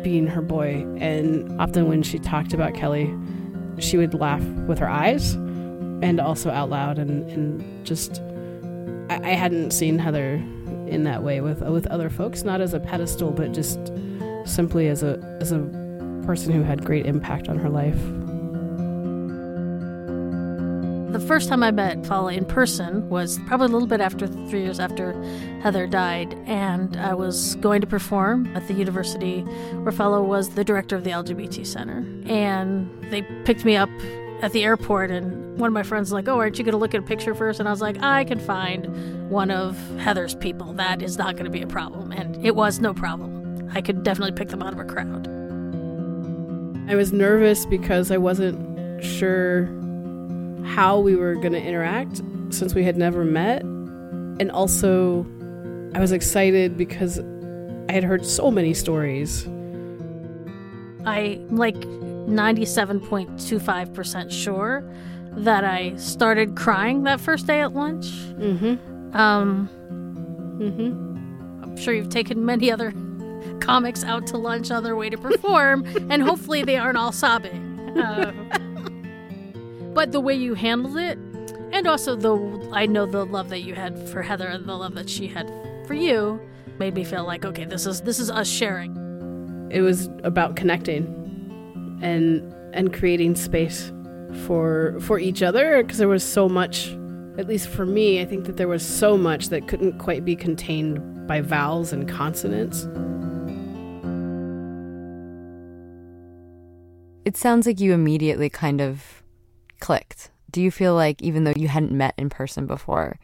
being 0.03 0.27
her 0.27 0.43
boy. 0.43 0.87
And 0.99 1.61
often 1.61 1.89
when 1.89 2.03
she 2.03 2.19
talked 2.19 2.53
about 2.53 2.75
Kelly, 2.75 3.15
she 3.79 3.97
would 3.97 4.15
laugh 4.15 4.43
with 4.67 4.79
her 4.79 4.89
eyes 4.89 5.35
and 5.35 6.21
also 6.21 6.51
out 6.51 6.71
loud. 6.71 6.99
And, 6.99 7.29
and 7.31 7.87
just, 7.87 8.21
I, 9.11 9.31
I 9.31 9.35
hadn't 9.35 9.73
seen 9.73 9.99
Heather 9.99 10.35
in 10.87 11.05
that 11.05 11.23
way 11.23 11.41
with 11.41 11.63
with 11.63 11.87
other 11.87 12.11
folks, 12.11 12.43
not 12.43 12.61
as 12.61 12.75
a 12.75 12.81
pedestal, 12.81 13.31
but 13.31 13.53
just 13.53 13.79
simply 14.45 14.89
as 14.89 15.03
a 15.03 15.19
as 15.41 15.53
a 15.53 15.59
person 16.27 16.53
who 16.53 16.63
had 16.63 16.85
great 16.85 17.07
impact 17.07 17.49
on 17.49 17.59
her 17.59 17.69
life. 17.69 17.99
The 21.13 21.19
first 21.19 21.49
time 21.49 21.65
I 21.65 21.73
met 21.73 22.07
Fala 22.07 22.33
in 22.33 22.45
person 22.45 23.09
was 23.09 23.41
probably 23.47 23.67
a 23.67 23.71
little 23.71 23.89
bit 23.89 24.01
after 24.01 24.29
three 24.29 24.63
years 24.63 24.79
after 24.79 25.21
Heather 25.61 25.89
died, 25.89 26.35
and 26.47 26.97
I 26.97 27.15
was 27.15 27.57
going 27.57 27.81
to 27.81 27.87
perform 27.89 28.47
at 28.57 28.69
the 28.69 28.75
university 28.75 29.41
where 29.41 29.91
Fala 29.91 30.23
was 30.23 30.51
the 30.51 30.63
director 30.63 30.95
of 30.95 31.03
the 31.03 31.11
LGBT 31.11 31.67
Center. 31.67 32.07
And 32.27 32.89
they 33.11 33.23
picked 33.45 33.65
me 33.65 33.75
up 33.75 33.91
at 34.41 34.53
the 34.53 34.63
airport, 34.63 35.11
and 35.11 35.59
one 35.59 35.67
of 35.67 35.75
my 35.75 35.83
friends 35.83 36.07
was 36.07 36.13
like, 36.13 36.29
Oh, 36.29 36.39
aren't 36.39 36.59
you 36.59 36.65
going 36.65 36.75
to 36.75 36.79
look 36.79 36.95
at 36.95 37.01
a 37.01 37.05
picture 37.05 37.35
first? 37.35 37.59
And 37.59 37.69
I 37.69 37.73
was 37.73 37.81
like, 37.81 38.01
I 38.01 38.23
can 38.23 38.39
find 38.39 39.29
one 39.29 39.51
of 39.51 39.77
Heather's 39.99 40.37
people. 40.37 40.73
That 40.75 41.03
is 41.03 41.19
not 41.19 41.35
going 41.35 41.45
to 41.45 41.51
be 41.51 41.61
a 41.61 41.67
problem. 41.67 42.13
And 42.13 42.47
it 42.47 42.55
was 42.55 42.79
no 42.79 42.95
problem. 42.95 43.69
I 43.75 43.83
could 43.83 44.05
definitely 44.05 44.37
pick 44.37 44.49
them 44.51 44.63
out 44.63 44.73
of 44.73 44.79
a 44.79 44.85
crowd. 44.85 45.27
I 46.89 46.95
was 46.95 47.13
nervous 47.13 47.67
because 47.67 48.13
I 48.13 48.17
wasn't 48.17 49.05
sure 49.05 49.80
how 50.65 50.99
we 50.99 51.15
were 51.17 51.35
going 51.35 51.53
to 51.53 51.63
interact 51.63 52.23
since 52.51 52.75
we 52.75 52.85
had 52.85 52.97
never 52.97 53.25
met. 53.25 53.63
And 53.63 54.51
also, 54.51 55.27
I 55.95 56.01
was 56.01 56.13
excited 56.13 56.77
because 56.77 57.19
I 57.89 57.93
had 57.93 58.05
heard 58.05 58.25
so 58.25 58.51
many 58.51 58.75
stories. 58.75 59.47
I'm 61.05 61.57
like 61.57 61.77
97.25% 61.77 64.31
sure 64.31 64.85
that 65.33 65.65
I 65.65 65.97
started 65.97 66.57
crying 66.57 67.03
that 67.05 67.21
first 67.21 67.47
day 67.47 67.61
at 67.61 67.75
lunch. 67.75 68.07
Mm-hmm. 68.39 69.17
Um, 69.17 69.69
Mm-hmm. 70.61 71.63
I'm 71.63 71.77
sure 71.79 71.95
you've 71.95 72.11
taken 72.11 72.45
many 72.45 72.71
other 72.71 72.93
comics 73.61 74.05
out 74.05 74.27
to 74.27 74.37
lunch 74.37 74.71
on 74.71 74.85
their 74.85 74.95
way 74.95 75.09
to 75.09 75.17
perform, 75.17 75.87
and 76.11 76.23
hopefully 76.23 76.65
they 76.65 76.77
aren't 76.77 76.99
all 76.99 77.13
sobbing. 77.13 77.99
Uh, 77.99 78.59
but 80.01 80.13
the 80.13 80.21
way 80.21 80.33
you 80.33 80.55
handled 80.55 80.97
it, 80.97 81.19
and 81.73 81.87
also 81.87 82.17
the 82.17 82.71
I 82.73 82.87
know 82.87 83.05
the 83.05 83.27
love 83.27 83.51
that 83.51 83.61
you 83.61 83.75
had 83.75 84.09
for 84.09 84.23
Heather 84.23 84.47
and 84.47 84.67
the 84.67 84.75
love 84.75 84.95
that 84.95 85.11
she 85.11 85.29
had 85.29 85.53
for 85.87 85.93
you, 85.93 86.41
made 86.79 86.95
me 86.95 87.05
feel 87.05 87.27
like 87.27 87.45
okay, 87.45 87.67
this 87.67 87.85
is 87.85 88.01
this 88.01 88.19
is 88.19 88.31
us 88.31 88.49
sharing. 88.49 88.97
It 89.71 89.83
was 89.83 90.09
about 90.25 90.57
connecting 90.57 91.05
and 92.01 92.51
and 92.73 92.95
creating 92.95 93.35
space 93.35 93.93
for 94.47 94.99
for 95.01 95.19
each 95.19 95.43
other 95.43 95.83
because 95.83 95.99
there 95.99 96.09
was 96.09 96.25
so 96.25 96.49
much 96.49 96.97
at 97.37 97.47
least 97.47 97.69
for 97.69 97.85
me, 97.85 98.23
I 98.23 98.25
think 98.25 98.47
that 98.47 98.57
there 98.57 98.69
was 98.69 98.83
so 98.83 99.19
much 99.19 99.51
that 99.51 99.69
couldn't 99.69 99.99
quite 99.99 100.25
be 100.25 100.35
contained 100.35 101.27
by 101.27 101.43
vowels 101.43 101.93
and 101.93 102.09
consonants. 102.09 102.89
It 107.27 107.37
sounds 107.37 107.67
like 107.67 107.81
you 107.81 107.93
immediately 107.93 108.49
kind 108.49 108.81
of 108.81 109.20
clicked. 109.81 110.31
Do 110.51 110.63
you 110.63 110.71
feel 110.71 110.95
like 110.95 111.23
even 111.23 111.45
though 111.45 111.53
you 111.57 111.69
hadn't 111.69 111.93
met 111.93 112.15
in 112.17 112.29
person 112.29 112.67
before, 112.67 113.19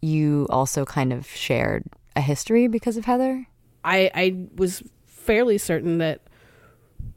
you 0.00 0.46
also 0.50 0.84
kind 0.84 1.12
of 1.12 1.26
shared 1.26 1.84
a 2.16 2.20
history 2.20 2.66
because 2.66 2.96
of 2.96 3.04
Heather? 3.04 3.46
I 3.84 4.10
I 4.14 4.46
was 4.56 4.82
fairly 5.06 5.58
certain 5.58 5.98
that 5.98 6.20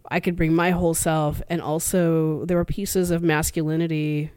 I 0.10 0.20
could 0.20 0.36
bring 0.36 0.54
my 0.54 0.72
whole 0.72 0.94
self 0.94 1.42
and 1.50 1.62
also 1.62 2.46
there 2.46 2.58
were 2.58 2.66
pieces 2.66 3.12
of 3.12 3.24
masculinity. 3.24 4.32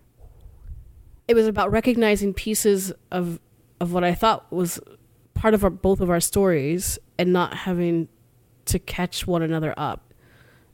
It 1.27 1.35
was 1.35 1.47
about 1.47 1.71
recognizing 1.71 2.35
pieces 2.35 2.93
of 3.11 3.41
of 3.81 3.93
what 3.93 4.05
I 4.05 4.15
thought 4.15 4.51
was 4.53 4.81
part 5.35 5.55
of 5.55 5.63
our, 5.63 5.71
both 5.71 6.01
of 6.01 6.11
our 6.11 6.21
stories 6.21 6.99
and 7.19 7.33
not 7.33 7.55
having 7.55 8.09
to 8.67 8.79
catch 8.79 9.27
one 9.27 9.43
another 9.43 9.73
up. 9.77 10.13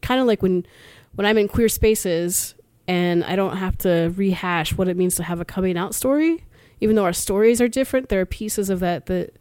Kind 0.00 0.20
of 0.20 0.26
like 0.26 0.42
when 0.42 0.66
when 1.14 1.26
I'm 1.26 1.38
in 1.38 1.48
queer 1.48 1.68
spaces 1.68 2.54
and 2.86 3.24
I 3.24 3.36
don't 3.36 3.56
have 3.56 3.76
to 3.78 4.12
rehash 4.16 4.76
what 4.76 4.88
it 4.88 4.96
means 4.96 5.16
to 5.16 5.22
have 5.22 5.40
a 5.40 5.44
coming 5.44 5.76
out 5.76 5.94
story, 5.94 6.44
even 6.80 6.96
though 6.96 7.04
our 7.04 7.12
stories 7.12 7.60
are 7.60 7.68
different, 7.68 8.08
there 8.08 8.20
are 8.20 8.26
pieces 8.26 8.68
of 8.70 8.80
that 8.80 9.06
that 9.06 9.34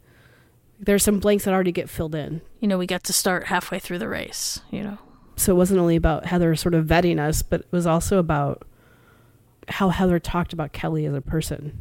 there 0.80 0.94
are 0.94 0.98
some 1.00 1.18
blanks 1.20 1.44
that 1.44 1.54
already 1.54 1.72
get 1.72 1.88
filled 1.88 2.14
in. 2.14 2.40
You 2.60 2.68
know, 2.68 2.78
we 2.78 2.86
got 2.86 3.04
to 3.04 3.12
start 3.12 3.46
halfway 3.46 3.78
through 3.78 3.98
the 3.98 4.08
race, 4.08 4.60
you 4.70 4.82
know. 4.82 4.98
So 5.36 5.52
it 5.52 5.56
wasn't 5.56 5.80
only 5.80 5.96
about 5.96 6.26
Heather 6.26 6.54
sort 6.56 6.74
of 6.74 6.86
vetting 6.86 7.18
us, 7.18 7.42
but 7.42 7.60
it 7.60 7.66
was 7.70 7.86
also 7.86 8.18
about 8.18 8.66
how 9.68 9.88
Heather 9.88 10.18
talked 10.18 10.52
about 10.52 10.72
Kelly 10.72 11.06
as 11.06 11.14
a 11.14 11.20
person. 11.20 11.78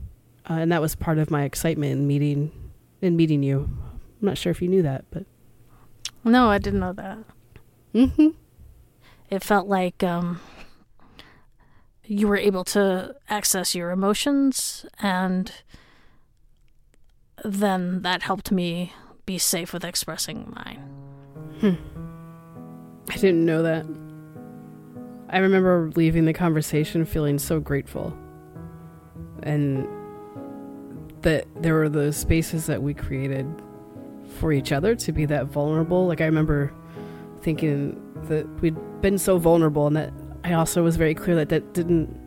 Uh, 0.50 0.54
and 0.54 0.72
that 0.72 0.82
was 0.82 0.96
part 0.96 1.18
of 1.18 1.30
my 1.32 1.44
excitement 1.44 1.92
in 1.92 2.08
meeting 2.08 2.52
in 3.02 3.16
meeting 3.16 3.44
you. 3.44 3.70
I'm 4.22 4.28
not 4.28 4.38
sure 4.38 4.52
if 4.52 4.62
you 4.62 4.68
knew 4.70 4.82
that, 4.84 5.06
but 5.12 5.26
No, 6.24 6.50
I 6.50 6.58
didn't 6.58 6.80
know 6.80 6.94
that. 6.94 7.18
hmm 7.94 8.28
It 9.30 9.44
felt 9.44 9.68
like 9.68 10.02
um 10.04 10.40
you 12.14 12.28
were 12.28 12.38
able 12.38 12.64
to 12.64 13.16
access 13.28 13.74
your 13.74 13.90
emotions 13.90 14.86
and 15.00 15.52
then 17.44 18.04
that 18.04 18.22
helped 18.22 18.52
me 18.52 18.94
be 19.26 19.38
safe 19.38 19.74
with 19.74 19.84
expressing 19.84 20.54
mine. 20.56 20.80
Hmm. 21.60 21.74
I 23.10 23.16
didn't 23.16 23.46
know 23.46 23.64
that. 23.64 23.86
I 25.30 25.40
remember 25.40 25.92
leaving 25.96 26.26
the 26.26 26.34
conversation 26.34 27.04
feeling 27.06 27.40
so 27.40 27.60
grateful. 27.60 28.16
And 29.42 29.88
that 31.24 31.48
there 31.62 31.74
were 31.74 31.90
those 31.90 32.16
spaces 32.16 32.68
that 32.68 32.84
we 32.84 32.94
created 32.94 33.48
for 34.28 34.54
each 34.54 34.72
other 34.72 34.96
to 34.96 35.12
be 35.12 35.26
that 35.26 35.48
vulnerable. 35.48 36.06
Like 36.06 36.22
I 36.22 36.26
remember 36.26 36.72
thinking 37.42 38.00
that 38.28 38.48
we'd 38.62 38.78
been 39.02 39.18
so 39.18 39.38
vulnerable 39.38 39.88
and 39.88 39.96
that 39.96 40.14
I 40.44 40.54
also 40.54 40.84
was 40.84 40.98
very 40.98 41.16
clear 41.16 41.36
that 41.38 41.50
that 41.50 41.74
didn't 41.74 42.24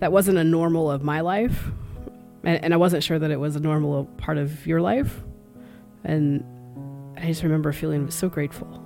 that 0.00 0.12
wasn't 0.12 0.38
a 0.38 0.44
normal 0.44 0.90
of 0.90 1.02
my 1.02 1.20
life. 1.20 1.64
And, 2.44 2.64
and 2.64 2.74
I 2.74 2.76
wasn't 2.76 3.02
sure 3.02 3.18
that 3.18 3.30
it 3.30 3.40
was 3.40 3.56
a 3.56 3.60
normal 3.60 4.04
part 4.16 4.38
of 4.38 4.66
your 4.66 4.80
life. 4.80 5.22
And 6.04 6.44
I 7.16 7.26
just 7.26 7.42
remember 7.42 7.72
feeling 7.72 8.10
so 8.10 8.28
grateful. 8.28 8.84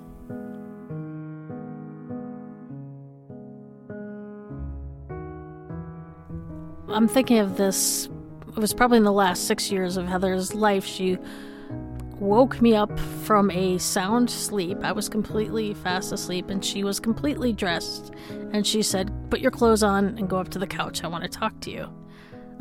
I'm 6.88 7.08
thinking 7.08 7.38
of 7.38 7.56
this. 7.56 8.08
It 8.48 8.58
was 8.58 8.74
probably 8.74 8.98
in 8.98 9.04
the 9.04 9.12
last 9.12 9.46
six 9.46 9.70
years 9.70 9.96
of 9.96 10.06
Heather's 10.06 10.54
life. 10.54 10.84
She 10.84 11.18
woke 12.22 12.62
me 12.62 12.74
up 12.74 12.96
from 13.24 13.50
a 13.50 13.76
sound 13.78 14.30
sleep. 14.30 14.78
I 14.82 14.92
was 14.92 15.08
completely 15.08 15.74
fast 15.74 16.12
asleep, 16.12 16.50
and 16.50 16.64
she 16.64 16.84
was 16.84 17.00
completely 17.00 17.52
dressed. 17.52 18.14
And 18.52 18.66
she 18.66 18.82
said, 18.82 19.12
Put 19.28 19.40
your 19.40 19.50
clothes 19.50 19.82
on 19.82 20.16
and 20.18 20.30
go 20.30 20.38
up 20.38 20.48
to 20.50 20.58
the 20.58 20.66
couch. 20.66 21.02
I 21.02 21.08
want 21.08 21.24
to 21.24 21.28
talk 21.28 21.60
to 21.62 21.70
you. 21.70 21.88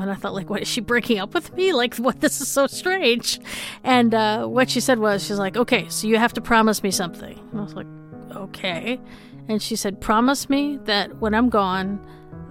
And 0.00 0.10
I 0.10 0.14
thought, 0.14 0.34
like, 0.34 0.50
what 0.50 0.62
is 0.62 0.68
she 0.68 0.80
breaking 0.80 1.20
up 1.20 1.32
with 1.32 1.54
me? 1.54 1.72
Like, 1.82 1.96
what? 1.96 2.20
This 2.20 2.40
is 2.40 2.48
so 2.48 2.66
strange. 2.66 3.40
And 3.84 4.14
uh, 4.14 4.46
what 4.46 4.68
she 4.68 4.80
said 4.80 4.98
was, 4.98 5.24
she's 5.24 5.38
like, 5.38 5.56
okay, 5.56 5.88
so 5.88 6.06
you 6.06 6.18
have 6.18 6.32
to 6.34 6.40
promise 6.40 6.82
me 6.82 6.90
something. 6.90 7.38
And 7.50 7.60
I 7.60 7.62
was 7.62 7.74
like, 7.74 7.86
okay. 8.34 9.00
And 9.48 9.62
she 9.62 9.76
said, 9.76 10.00
promise 10.00 10.50
me 10.50 10.78
that 10.84 11.18
when 11.18 11.34
I'm 11.34 11.48
gone, 11.48 12.04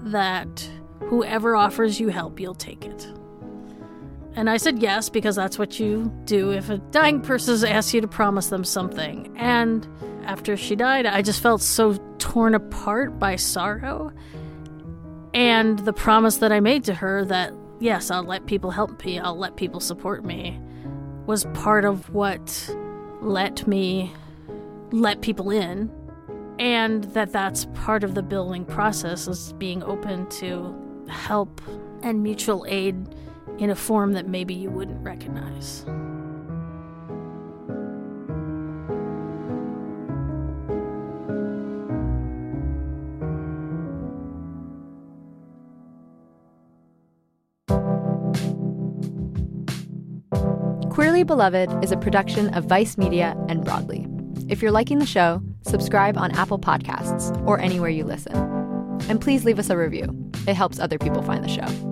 that 0.04 0.70
whoever 1.02 1.56
offers 1.56 2.00
you 2.00 2.08
help, 2.08 2.40
you'll 2.40 2.56
take 2.56 2.86
it. 2.86 3.08
And 4.34 4.50
I 4.50 4.58
said 4.58 4.82
yes, 4.82 5.10
because 5.10 5.36
that's 5.36 5.60
what 5.60 5.80
you 5.80 6.12
do 6.24 6.52
if 6.52 6.70
a 6.70 6.78
dying 6.78 7.22
person 7.22 7.68
asks 7.68 7.94
you 7.94 8.02
to 8.02 8.08
promise 8.08 8.48
them 8.48 8.64
something. 8.64 9.36
And 9.38 9.88
after 10.24 10.56
she 10.56 10.76
died, 10.76 11.06
I 11.06 11.22
just 11.22 11.42
felt 11.42 11.62
so 11.62 11.96
torn 12.18 12.56
apart 12.56 13.20
by 13.20 13.36
sorrow. 13.36 14.12
And 15.34 15.80
the 15.80 15.94
promise 15.94 16.38
that 16.38 16.52
I 16.52 16.60
made 16.60 16.86
to 16.86 16.94
her 16.94 17.26
that, 17.26 17.54
yes, 17.80 18.10
I'll 18.10 18.24
let 18.24 18.46
people 18.46 18.72
help 18.72 19.04
me, 19.04 19.20
I'll 19.20 19.38
let 19.38 19.58
people 19.58 19.80
support 19.80 20.24
me, 20.24 20.60
was 21.26 21.46
part 21.54 21.84
of 21.84 22.10
what 22.14 22.76
let 23.22 23.68
me 23.68 24.14
let 24.92 25.22
people 25.22 25.52
in. 25.52 25.92
And 26.58 27.04
that 27.06 27.32
that's 27.32 27.66
part 27.74 28.04
of 28.04 28.16
the 28.16 28.24
building 28.24 28.66
process 28.66 29.28
is 29.28 29.54
being 29.54 29.84
open 29.84 30.30
to 30.30 30.76
help 31.10 31.62
and 32.04 32.24
mutual 32.24 32.66
aid 32.70 32.96
in 33.60 33.70
a 33.70 33.76
form 33.76 34.14
that 34.14 34.28
maybe 34.28 34.54
you 34.54 34.70
wouldn't 34.70 35.04
recognize. 35.04 35.86
Queerly 50.90 51.24
Beloved 51.24 51.84
is 51.84 51.92
a 51.92 51.98
production 51.98 52.54
of 52.54 52.66
Vice 52.66 52.98
Media 52.98 53.36
and 53.48 53.64
Broadly. 53.64 54.06
If 54.50 54.62
you're 54.62 54.72
liking 54.72 55.00
the 55.00 55.06
show, 55.06 55.42
subscribe 55.62 56.18
on 56.18 56.32
Apple 56.32 56.60
Podcasts 56.60 57.36
or 57.48 57.58
anywhere 57.60 57.90
you 57.90 58.04
listen. 58.04 58.36
And 59.10 59.22
please 59.22 59.46
leave 59.46 59.58
us 59.58 59.70
a 59.70 59.78
review. 59.78 60.14
It 60.48 60.56
helps 60.56 60.80
other 60.80 61.00
people 61.00 61.22
find 61.22 61.44
the 61.44 61.48
show. 61.48 61.91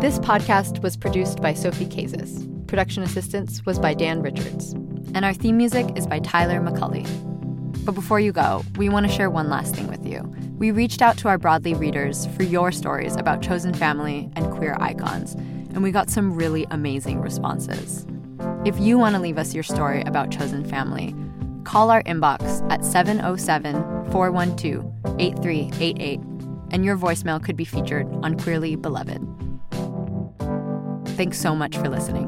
This 0.00 0.18
podcast 0.18 0.82
was 0.82 0.96
produced 0.96 1.42
by 1.42 1.52
Sophie 1.52 1.84
Kazis. 1.84 2.66
Production 2.66 3.02
assistance 3.02 3.66
was 3.66 3.78
by 3.78 3.92
Dan 3.92 4.22
Richards. 4.22 4.72
And 5.14 5.26
our 5.26 5.34
theme 5.34 5.58
music 5.58 5.88
is 5.94 6.06
by 6.06 6.20
Tyler 6.20 6.58
McCulley. 6.58 7.04
But 7.84 7.94
before 7.94 8.18
you 8.18 8.32
go, 8.32 8.64
we 8.78 8.88
want 8.88 9.06
to 9.06 9.12
share 9.12 9.28
one 9.28 9.50
last 9.50 9.76
thing 9.76 9.88
with 9.88 10.06
you. 10.06 10.22
We 10.56 10.70
reached 10.70 11.02
out 11.02 11.18
to 11.18 11.28
our 11.28 11.36
Broadly 11.36 11.74
readers 11.74 12.24
for 12.28 12.44
your 12.44 12.72
stories 12.72 13.14
about 13.16 13.42
chosen 13.42 13.74
family 13.74 14.30
and 14.36 14.50
queer 14.50 14.74
icons, 14.80 15.34
and 15.34 15.82
we 15.82 15.90
got 15.90 16.08
some 16.08 16.34
really 16.34 16.66
amazing 16.70 17.20
responses. 17.20 18.06
If 18.64 18.80
you 18.80 18.96
want 18.96 19.16
to 19.16 19.20
leave 19.20 19.36
us 19.36 19.52
your 19.52 19.64
story 19.64 20.00
about 20.06 20.30
chosen 20.30 20.64
family, 20.64 21.14
call 21.64 21.90
our 21.90 22.02
inbox 22.04 22.66
at 22.72 22.86
707 22.86 23.74
412 24.10 25.20
8388, 25.20 26.20
and 26.70 26.86
your 26.86 26.96
voicemail 26.96 27.42
could 27.44 27.58
be 27.58 27.66
featured 27.66 28.08
on 28.22 28.38
Queerly 28.38 28.76
Beloved. 28.76 29.39
Thanks 31.20 31.38
so 31.38 31.54
much 31.54 31.76
for 31.76 31.90
listening. 31.90 32.26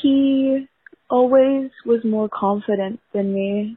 he 0.00 0.68
always 1.10 1.72
was 1.84 2.04
more 2.04 2.28
confident 2.28 3.00
than 3.12 3.34
me. 3.34 3.76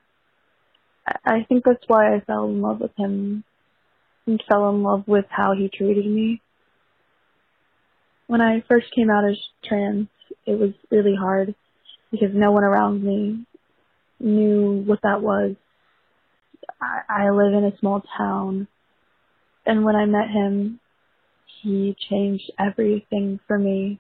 I- 1.26 1.44
think 1.50 1.64
that's 1.66 1.84
why 1.88 2.14
I 2.14 2.20
fell 2.20 2.46
in 2.46 2.62
love 2.62 2.80
with 2.80 2.96
him 2.98 3.44
and 4.28 4.44
fell 4.48 4.70
in 4.70 4.84
love 4.84 5.08
with 5.08 5.26
how 5.28 5.56
he 5.56 5.70
treated 5.70 6.06
me. 6.06 6.40
When 8.28 8.42
I 8.42 8.62
first 8.68 8.94
came 8.96 9.10
out 9.10 9.28
as 9.28 9.40
trans, 9.64 10.08
it 10.46 10.60
was 10.60 10.74
really 10.92 11.16
hard 11.16 11.56
because 12.12 12.30
no 12.34 12.52
one 12.52 12.64
around 12.64 13.04
me 13.04 13.46
knew 14.20 14.84
what 14.86 15.02
that 15.04 15.22
was. 15.22 15.56
I, 16.82 17.26
I 17.26 17.30
live 17.32 17.54
in 17.54 17.66
a 17.66 17.78
small 17.80 18.04
town, 18.18 18.68
and 19.66 19.84
when 19.84 19.96
I 19.96 20.06
met 20.06 20.30
him, 20.30 20.80
he 21.62 21.96
changed 22.10 22.52
everything 22.60 23.40
for 23.48 23.58
me 23.58 24.00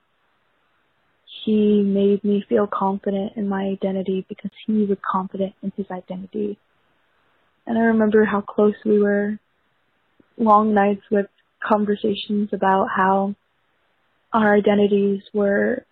he 1.45 1.81
made 1.83 2.23
me 2.23 2.43
feel 2.49 2.67
confident 2.67 3.33
in 3.35 3.47
my 3.47 3.63
identity 3.63 4.25
because 4.27 4.51
he 4.65 4.85
was 4.85 4.97
confident 5.09 5.53
in 5.61 5.71
his 5.77 5.85
identity. 5.91 6.57
And 7.65 7.77
I 7.77 7.81
remember 7.81 8.25
how 8.25 8.41
close 8.41 8.75
we 8.85 8.99
were. 8.99 9.39
Long 10.37 10.73
nights 10.73 11.01
with 11.11 11.27
conversations 11.63 12.49
about 12.53 12.87
how 12.95 13.35
our 14.33 14.55
identities 14.55 15.21
were 15.33 15.85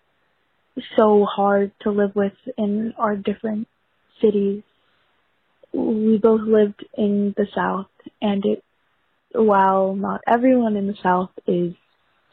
so 0.96 1.24
hard 1.24 1.72
to 1.82 1.90
live 1.90 2.14
with 2.14 2.32
in 2.56 2.94
our 2.98 3.16
different 3.16 3.68
cities. 4.20 4.62
We 5.72 6.18
both 6.18 6.42
lived 6.42 6.84
in 6.96 7.34
the 7.36 7.46
South, 7.54 7.86
and 8.20 8.44
it, 8.44 8.64
while 9.32 9.94
not 9.94 10.22
everyone 10.26 10.76
in 10.76 10.86
the 10.86 10.96
South 11.02 11.30
is 11.46 11.74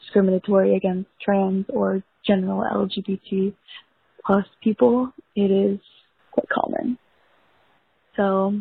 discriminatory 0.00 0.76
against 0.76 1.10
trans 1.20 1.66
or 1.68 2.02
general 2.26 2.62
LGBT 2.62 3.54
plus 4.24 4.44
people, 4.62 5.12
it 5.34 5.50
is 5.50 5.78
quite 6.32 6.48
common. 6.48 6.98
So, 8.16 8.60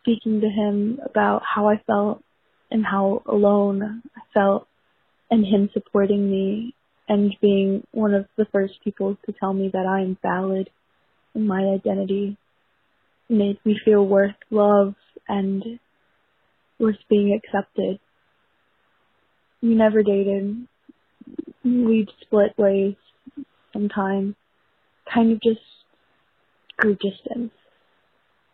speaking 0.00 0.40
to 0.40 0.48
him 0.48 1.00
about 1.04 1.42
how 1.42 1.68
I 1.68 1.80
felt 1.86 2.22
and 2.70 2.84
how 2.84 3.22
alone 3.26 4.02
I 4.16 4.20
felt, 4.34 4.66
and 5.30 5.46
him 5.46 5.70
supporting 5.72 6.30
me 6.30 6.74
and 7.12 7.36
being 7.42 7.86
one 7.92 8.14
of 8.14 8.24
the 8.38 8.46
first 8.52 8.72
people 8.82 9.18
to 9.26 9.34
tell 9.38 9.52
me 9.52 9.68
that 9.70 9.84
I 9.84 10.00
am 10.00 10.16
valid 10.22 10.70
in 11.34 11.46
my 11.46 11.60
identity 11.60 12.38
made 13.28 13.58
me 13.66 13.78
feel 13.84 14.06
worth 14.06 14.34
love 14.50 14.94
and 15.28 15.62
worth 16.80 16.96
being 17.10 17.38
accepted. 17.38 17.98
We 19.60 19.74
never 19.74 20.02
dated. 20.02 20.66
We'd 21.62 22.08
split 22.22 22.56
ways 22.56 22.94
sometime. 23.74 24.34
Kind 25.12 25.32
of 25.32 25.42
just 25.42 25.60
grew 26.78 26.94
distance. 26.94 27.52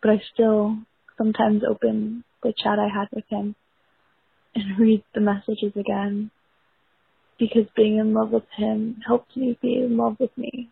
But 0.01 0.11
I 0.11 0.21
still 0.33 0.79
sometimes 1.17 1.61
open 1.63 2.25
the 2.43 2.53
chat 2.61 2.77
I 2.77 2.89
had 2.93 3.07
with 3.13 3.25
him 3.29 3.55
and 4.53 4.77
read 4.77 5.01
the 5.15 5.21
messages 5.21 5.71
again 5.77 6.31
because 7.39 7.65
being 7.75 7.97
in 7.99 8.13
love 8.13 8.31
with 8.31 8.43
him 8.57 9.01
helped 9.07 9.37
me 9.37 9.57
be 9.61 9.75
in 9.75 9.97
love 9.97 10.17
with 10.19 10.37
me. 10.37 10.69